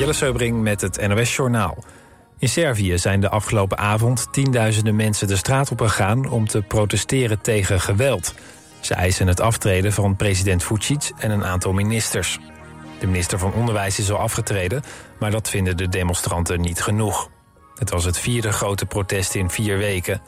[0.00, 1.84] Jelle Seubring met het NOS Journaal.
[2.38, 6.28] In Servië zijn de afgelopen avond tienduizenden mensen de straat op gegaan...
[6.30, 8.34] om te protesteren tegen geweld.
[8.80, 12.38] Ze eisen het aftreden van president Vucic en een aantal ministers.
[12.98, 14.82] De minister van Onderwijs is al afgetreden...
[15.18, 17.30] maar dat vinden de demonstranten niet genoeg.
[17.74, 20.22] Het was het vierde grote protest in vier weken.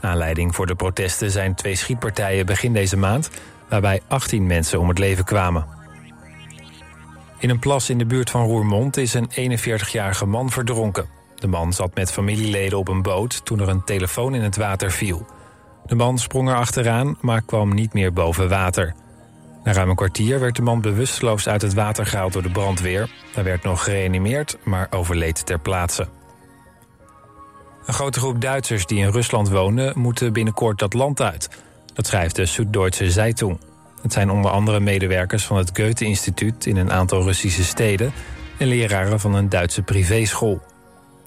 [0.00, 3.30] Aanleiding voor de protesten zijn twee schietpartijen begin deze maand...
[3.68, 5.79] waarbij 18 mensen om het leven kwamen.
[7.40, 11.08] In een plas in de buurt van Roermond is een 41-jarige man verdronken.
[11.34, 14.90] De man zat met familieleden op een boot toen er een telefoon in het water
[14.90, 15.26] viel.
[15.86, 18.94] De man sprong er achteraan, maar kwam niet meer boven water.
[19.64, 23.10] Na ruim een kwartier werd de man bewusteloos uit het water gehaald door de brandweer.
[23.34, 26.08] Hij werd nog gereanimeerd, maar overleed ter plaatse.
[27.86, 29.98] Een grote groep Duitsers die in Rusland wonen...
[29.98, 31.48] moeten binnenkort dat land uit.
[31.94, 33.58] Dat schrijft de Süddeutsche Zeitung.
[34.02, 36.66] Het zijn onder andere medewerkers van het Goethe-instituut...
[36.66, 38.12] in een aantal Russische steden...
[38.58, 40.62] en leraren van een Duitse privéschool.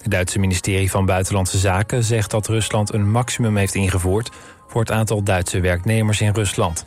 [0.01, 2.93] Het Duitse ministerie van Buitenlandse Zaken zegt dat Rusland...
[2.93, 4.31] een maximum heeft ingevoerd
[4.67, 6.85] voor het aantal Duitse werknemers in Rusland.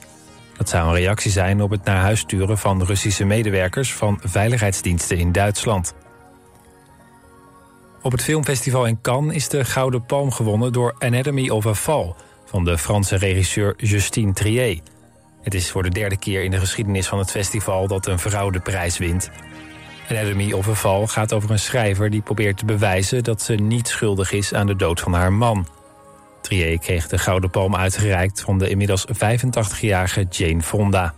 [0.57, 3.95] Dat zou een reactie zijn op het naar huis sturen van Russische medewerkers...
[3.95, 5.95] van veiligheidsdiensten in Duitsland.
[8.03, 10.73] Op het filmfestival in Cannes is de Gouden Palm gewonnen...
[10.73, 14.81] door Anatomy of a Fall van de Franse regisseur Justine Trier...
[15.47, 18.51] Het is voor de derde keer in de geschiedenis van het festival dat een vrouw
[18.51, 19.31] de prijs wint.
[20.11, 23.89] Anatomy of a Fall gaat over een schrijver die probeert te bewijzen dat ze niet
[23.89, 25.67] schuldig is aan de dood van haar man.
[26.43, 31.15] Trier kreeg de Gouden Palm uitgereikt van de inmiddels 85-jarige Jane Fonda.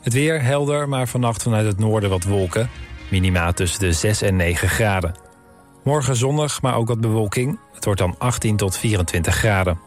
[0.00, 2.70] Het weer helder, maar vannacht vanuit het noorden wat wolken.
[3.10, 5.14] Minima tussen de 6 en 9 graden.
[5.84, 7.58] Morgen zonnig, maar ook wat bewolking.
[7.74, 9.78] Het wordt dan 18 tot 24 graden.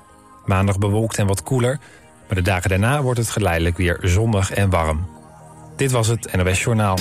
[0.45, 1.79] Maandag bewolkt en wat koeler.
[2.27, 5.07] Maar de dagen daarna wordt het geleidelijk weer zonnig en warm.
[5.75, 6.97] Dit was het NOS Journaal.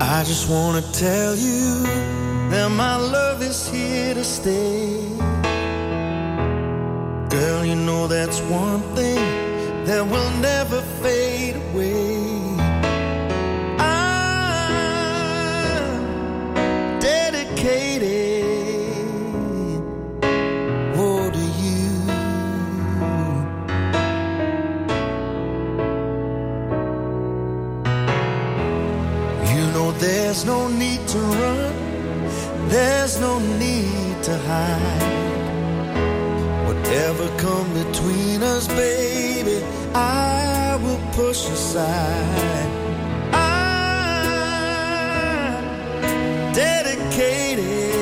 [0.00, 1.82] I just wanna tell you
[2.50, 5.00] that my love is here to stay.
[7.30, 9.16] Girl, you know that's one thing
[9.86, 12.28] that will never fade away.
[13.78, 14.20] I'm
[17.00, 18.15] dedicated.
[30.36, 31.72] There's no need to run,
[32.68, 35.02] there's no need to hide.
[36.66, 39.64] Whatever come between us, baby,
[39.94, 42.70] I will push aside.
[43.32, 44.02] I'm
[46.52, 47.95] dedicated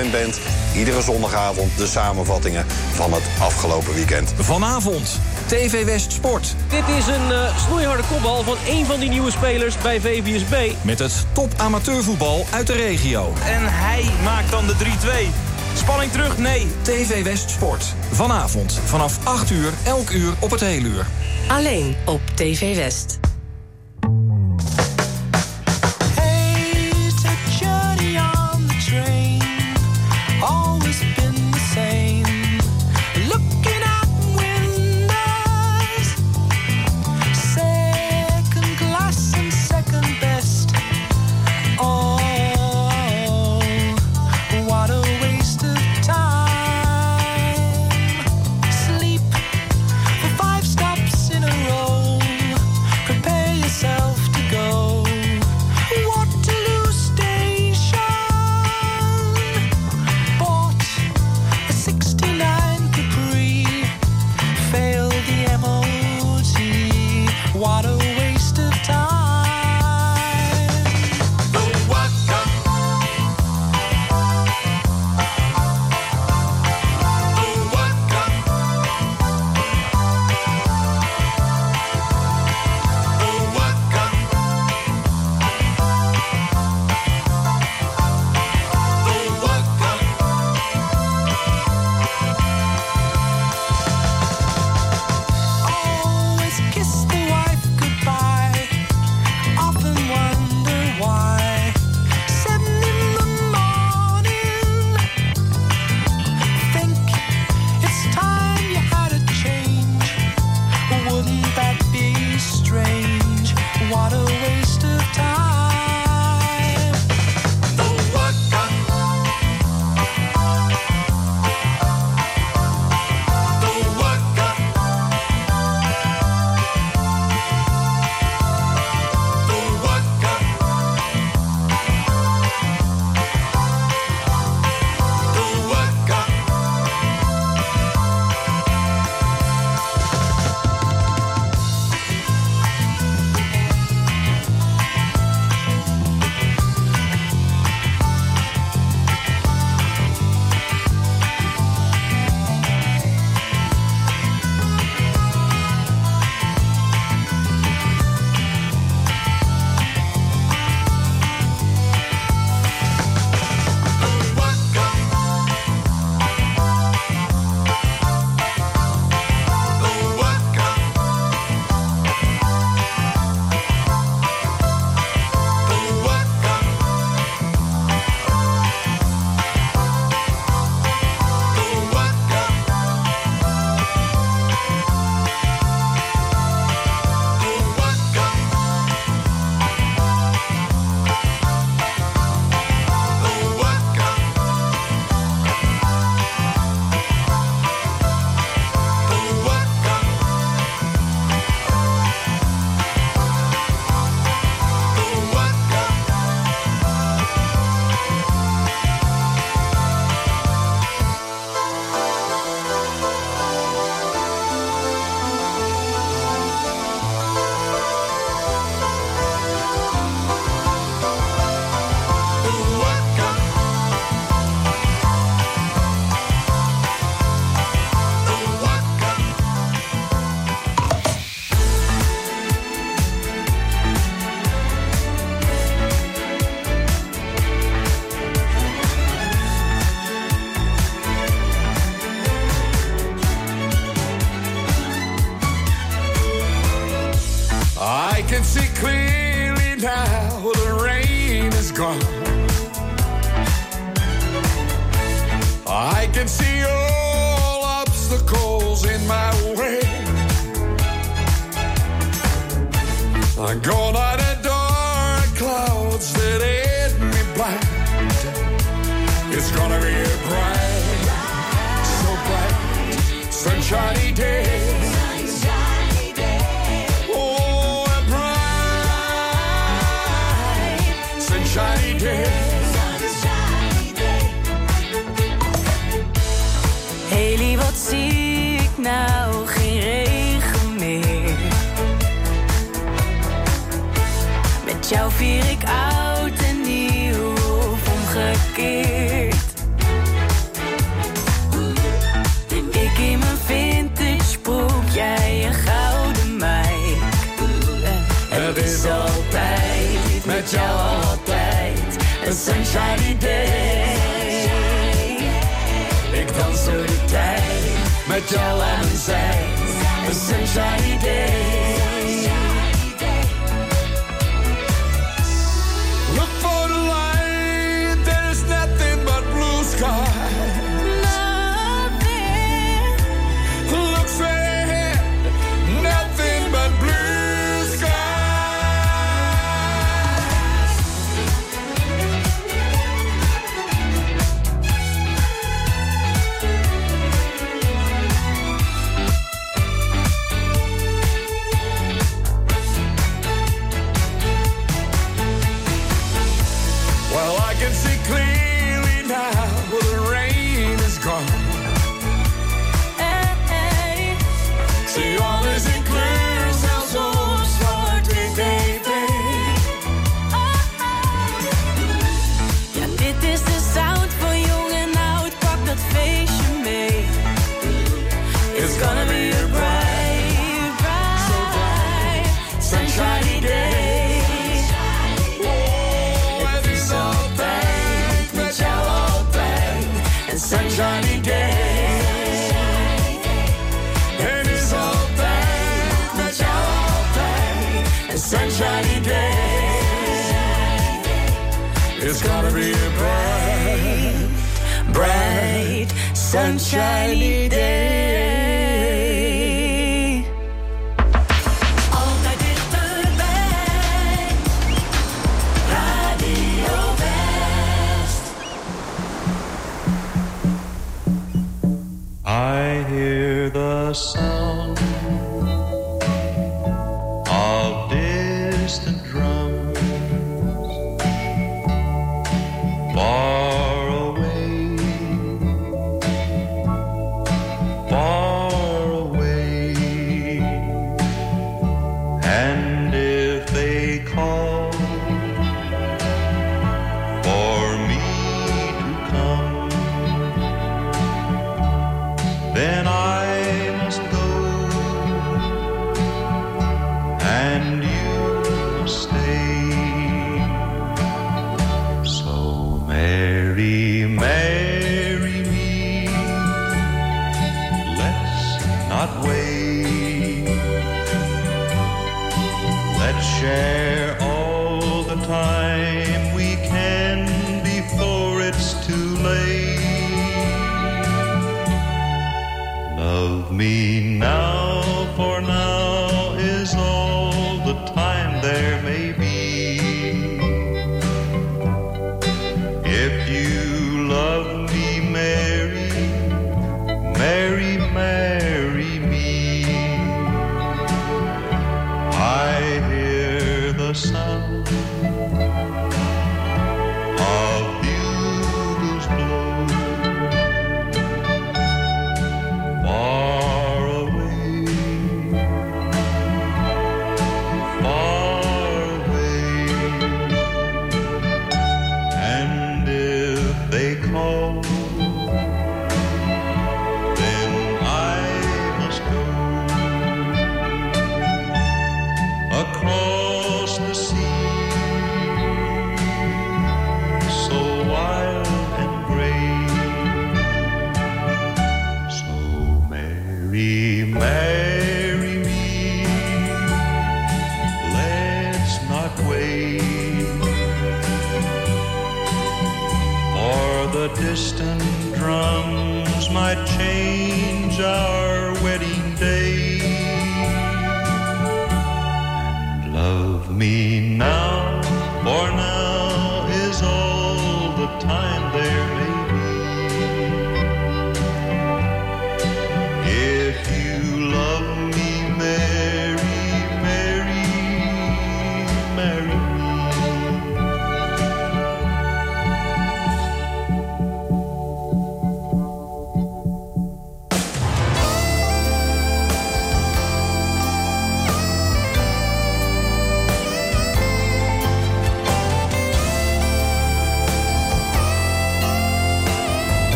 [0.00, 0.40] gewend bent,
[0.76, 4.32] iedere zondagavond de samenvattingen van het afgelopen weekend.
[4.36, 6.54] Vanavond, TV West Sport.
[6.68, 10.72] Dit is een eh, snoeiharde kopbal van één van die nieuwe spelers bij VVSB.
[10.82, 13.32] Met het top amateurvoetbal uit de regio.
[13.44, 14.78] En hij maakt dan de 3-2.
[15.76, 16.38] Spanning terug?
[16.38, 16.66] Nee.
[16.82, 17.84] TV West Sport.
[18.12, 21.06] Vanavond vanaf 8 uur, elk uur op het hele uur.
[21.48, 23.29] Alleen op TV West.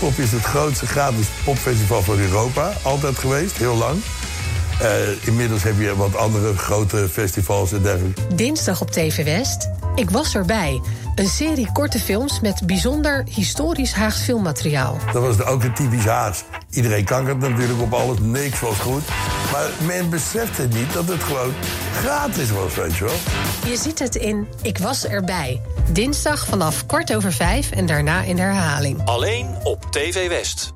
[0.00, 2.72] Pop is het grootste gratis popfestival van Europa.
[2.82, 4.02] Altijd geweest, heel lang.
[4.80, 8.20] Eh, inmiddels heb je wat andere grote festivals en dergelijke.
[8.34, 9.68] Dinsdag op TV West.
[9.94, 10.80] Ik was erbij.
[11.14, 14.96] Een serie korte films met bijzonder historisch Haags filmmateriaal.
[15.12, 16.44] Dat was ook een typisch Haags.
[16.70, 19.02] Iedereen kankert natuurlijk op alles, niks was goed.
[19.52, 21.52] Maar men besefte niet dat het gewoon
[21.94, 23.14] gratis was, weet je wel.
[23.66, 25.60] Je ziet het in Ik was erbij.
[25.92, 29.00] Dinsdag vanaf kort over vijf en daarna in herhaling.
[29.04, 30.72] Alleen op TV West.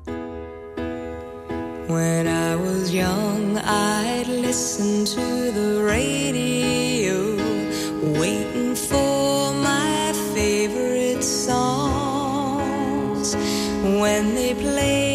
[1.87, 7.35] When I was young, I'd listen to the radio,
[8.19, 13.35] waiting for my favorite songs.
[13.81, 15.14] When they play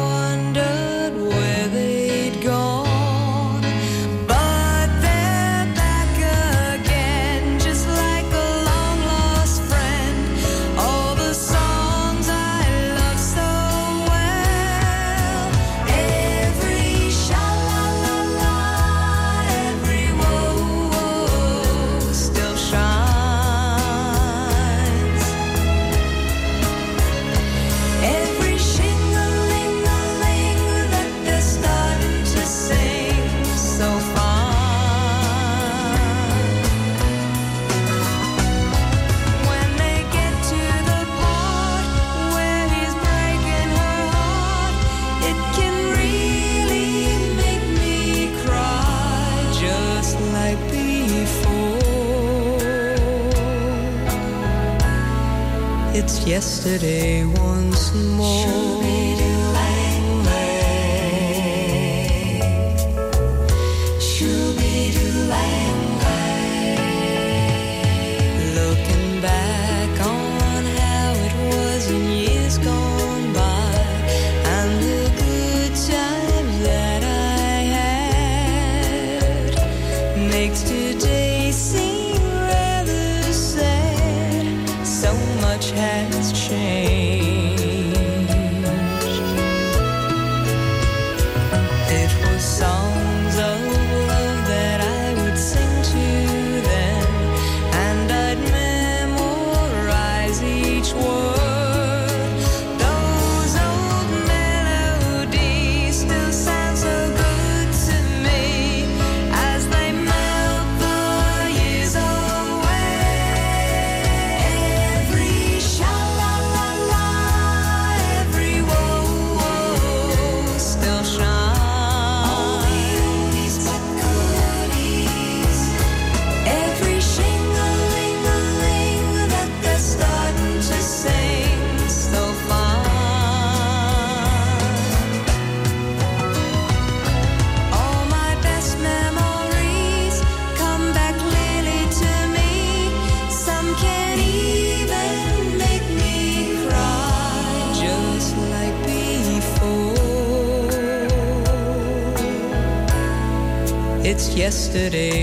[154.73, 155.20] yesterday.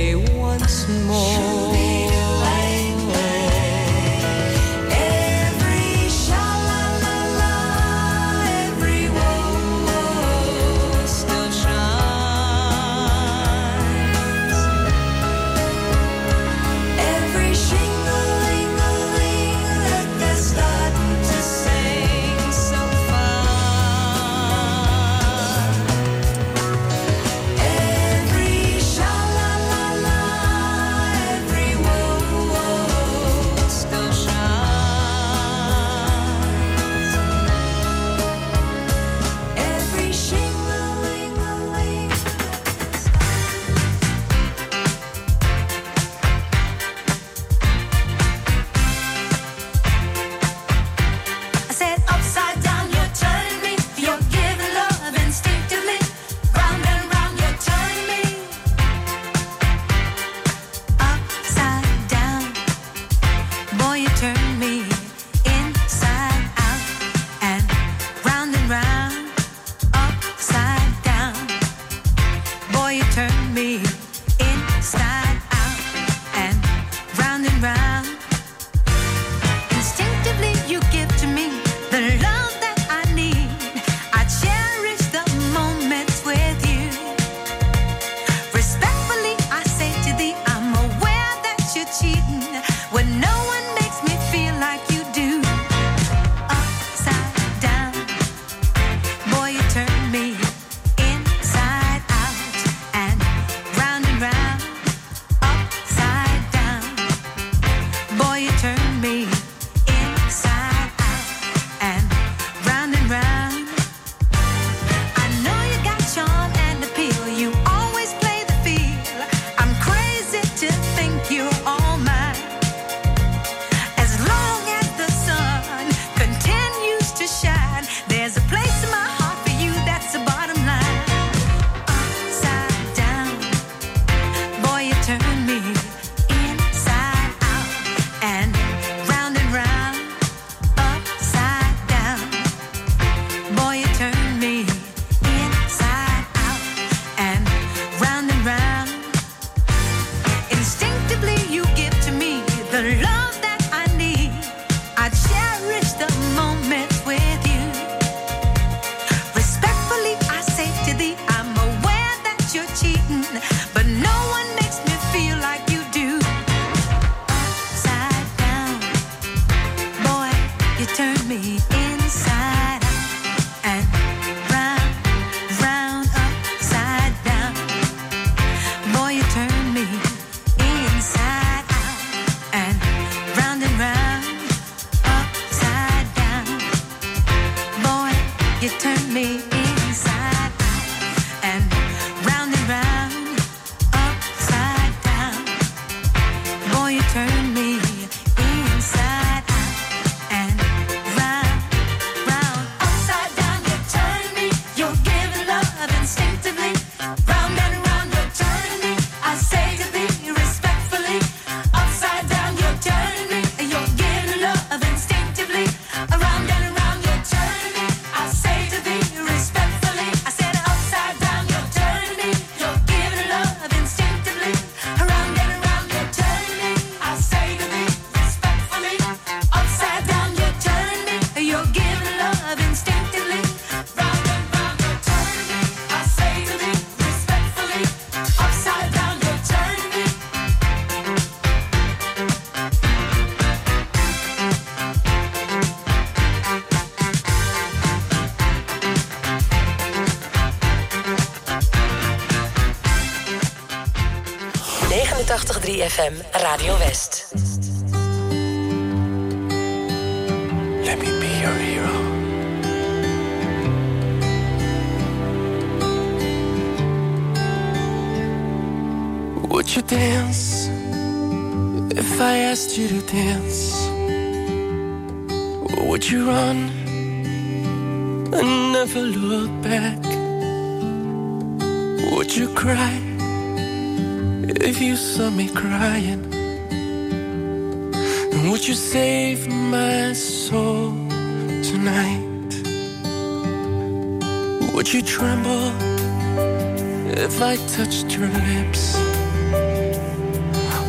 [297.38, 298.96] if I touched your lips?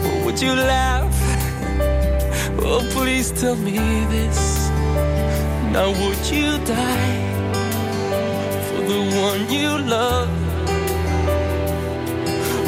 [0.08, 1.16] Or would you laugh?
[2.58, 3.78] Oh, please tell me
[4.16, 4.70] this.
[5.72, 7.22] Now, would you die
[8.68, 10.30] for the one you love?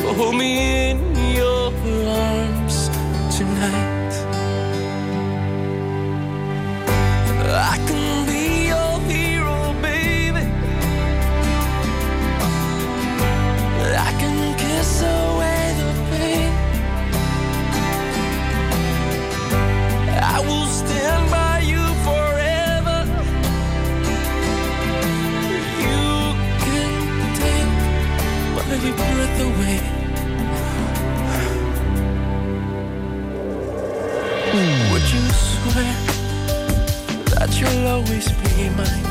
[0.06, 1.00] Oh, hold me in
[1.34, 1.74] your
[2.08, 2.90] arms
[3.36, 4.14] tonight.
[7.74, 8.21] I can
[37.52, 39.06] that you'll always be mine?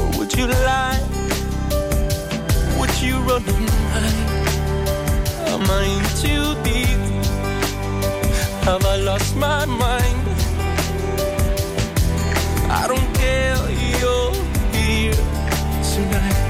[0.00, 1.00] Or would you lie?
[2.78, 4.28] Would you run and hide?
[5.48, 7.00] Am I in too deep?
[8.64, 10.28] Have I lost my mind?
[12.70, 13.56] I don't care,
[14.00, 14.34] you're
[14.72, 15.14] here
[15.82, 16.41] tonight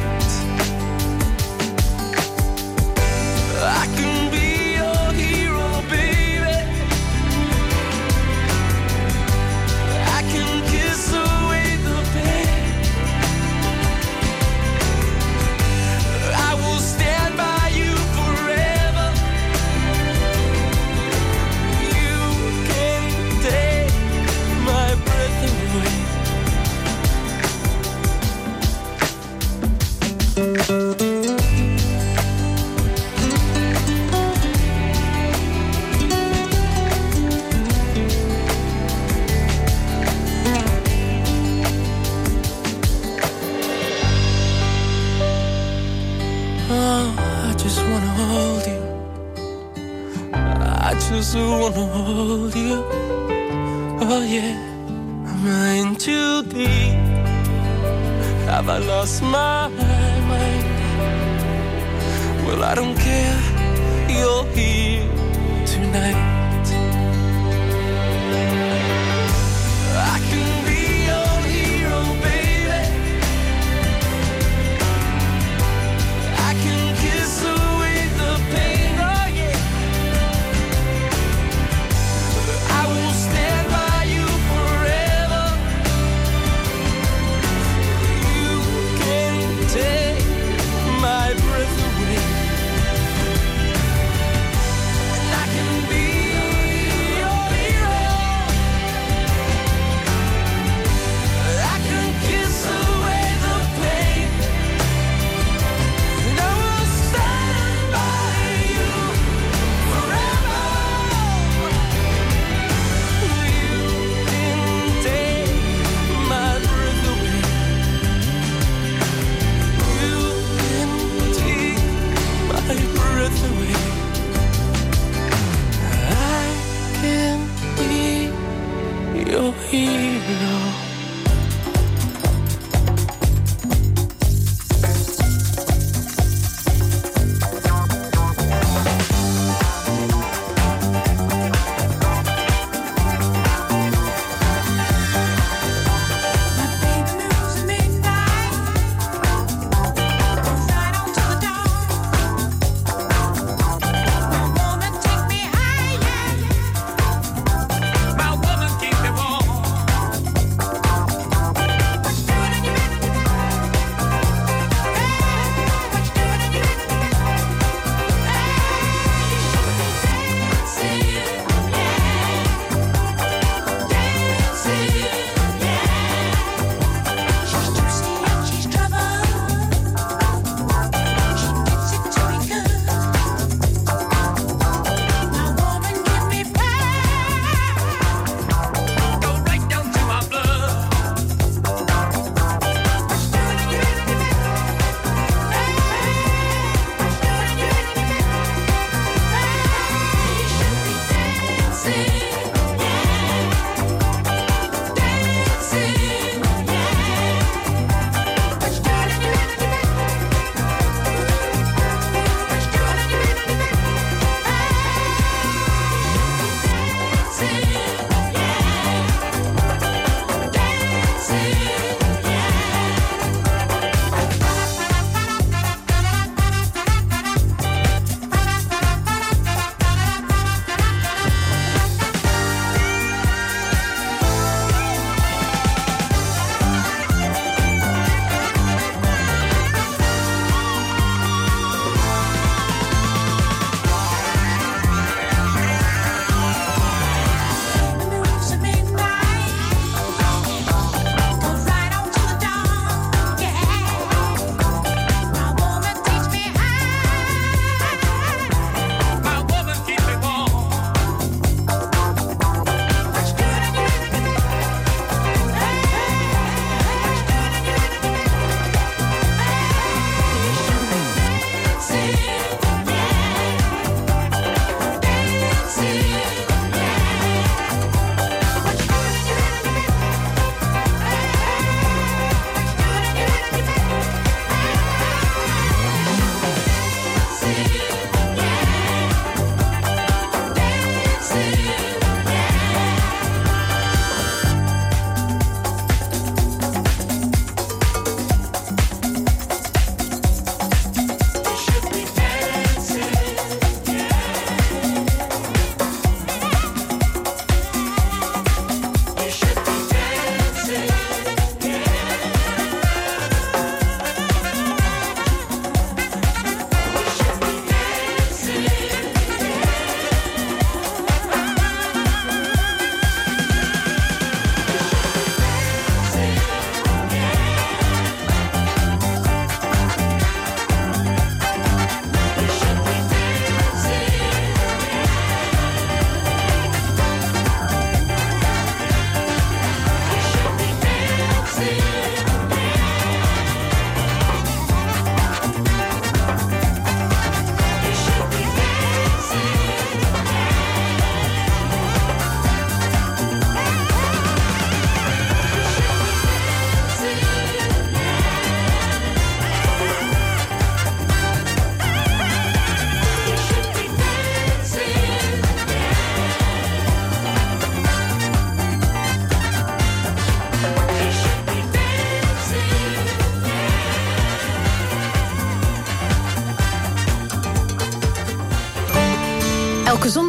[55.83, 56.95] into deep,
[58.47, 60.65] Have I lost my mind?
[62.47, 63.41] Well, I don't care,
[64.09, 65.09] you're here
[65.67, 66.32] tonight.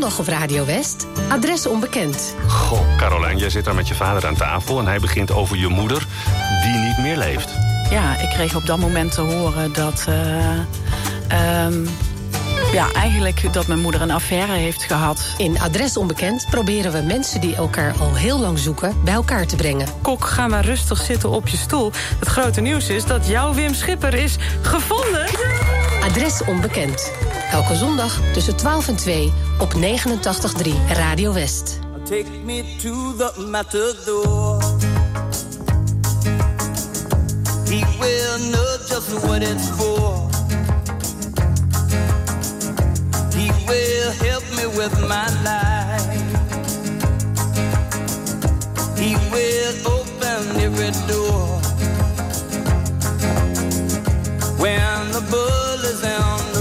[0.10, 1.08] Zondag op Radio West.
[1.30, 2.36] Adres onbekend.
[2.48, 4.80] Goh, Caroline, jij zit daar met je vader aan tafel...
[4.80, 6.08] en hij begint over je moeder,
[6.64, 7.50] die niet meer leeft.
[7.90, 10.06] Ja, ik kreeg op dat moment te horen dat...
[10.08, 10.60] eh,
[11.28, 11.86] ehm,
[12.74, 15.34] ja, eigenlijk dat mijn moeder een affaire heeft gehad.
[15.38, 18.96] In Adres Onbekend proberen we mensen die elkaar al heel lang zoeken...
[19.04, 19.88] bij elkaar te brengen.
[20.02, 21.92] Kok, ga maar rustig zitten op je stoel.
[22.20, 25.26] Het grote nieuws is dat jouw Wim Schipper is gevonden.
[26.02, 27.12] Adres Onbekend.
[27.54, 29.80] Elke zondag tussen 12 en 2 op 89.3
[30.88, 31.80] Radio West.
[32.04, 34.64] Take me to the matador.
[37.70, 40.30] He will know just what it's for.
[43.36, 46.22] He will help me with my life.
[48.96, 51.60] He will open every door.
[54.58, 56.53] When the bull is on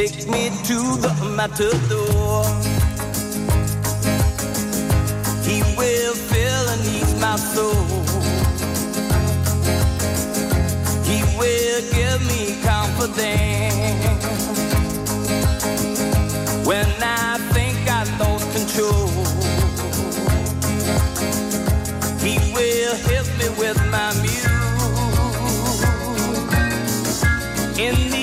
[0.00, 2.44] Take me to the matador.
[5.44, 7.84] He will fill and ease my soul.
[11.04, 14.24] He will give me confidence
[16.66, 19.08] when I think I lost control.
[22.24, 24.60] He will help me with my muse
[27.78, 28.19] in the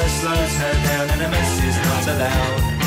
[0.00, 2.79] Nothing slows her down, and a mess is not allowed.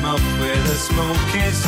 [0.00, 1.60] Them off with a small kiss.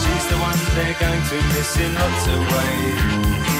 [0.00, 3.53] She's the one they're going to miss in lots of ways.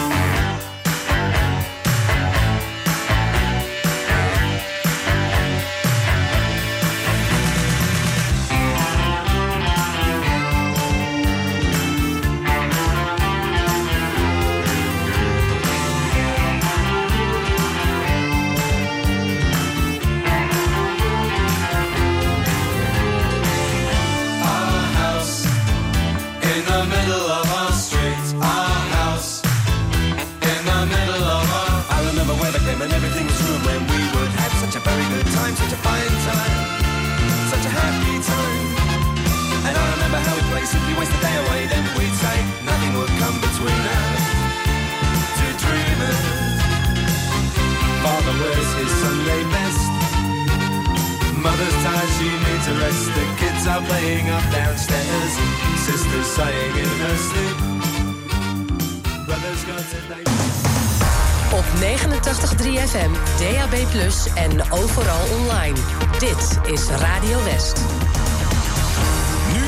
[53.15, 54.43] The kids are playing up.
[55.87, 56.27] Sister's
[56.77, 57.57] in her sleep.
[59.27, 59.63] Brother's.
[61.53, 63.75] Op 89.3 FM, DAB+,
[64.35, 65.79] en overal online.
[66.19, 68.04] Dit is Radio West.